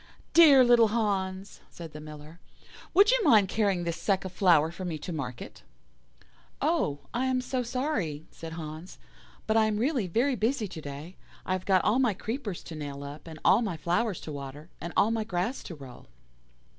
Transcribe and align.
"'Dear 0.33 0.63
little 0.63 0.87
Hans,' 0.87 1.59
said 1.69 1.91
the 1.93 1.99
Miller, 2.01 2.39
'would 2.91 3.11
you 3.11 3.23
mind 3.23 3.47
carrying 3.49 3.83
this 3.83 4.01
sack 4.01 4.25
of 4.25 4.31
flour 4.31 4.71
for 4.71 4.83
me 4.83 4.97
to 4.97 5.13
market?' 5.13 5.61
"'Oh, 6.59 7.01
I 7.13 7.27
am 7.27 7.39
so 7.39 7.61
sorry,' 7.61 8.25
said 8.31 8.53
Hans, 8.53 8.97
'but 9.45 9.55
I 9.55 9.65
am 9.67 9.77
really 9.77 10.07
very 10.07 10.35
busy 10.35 10.67
to 10.67 10.81
day. 10.81 11.17
I 11.45 11.51
have 11.53 11.67
got 11.67 11.83
all 11.83 11.99
my 11.99 12.15
creepers 12.15 12.63
to 12.63 12.75
nail 12.75 13.03
up, 13.03 13.27
and 13.27 13.37
all 13.45 13.61
my 13.61 13.77
flowers 13.77 14.19
to 14.21 14.31
water, 14.31 14.71
and 14.81 14.91
all 14.97 15.11
my 15.11 15.23
grass 15.23 15.61
to 15.65 15.75
roll. 15.75 16.07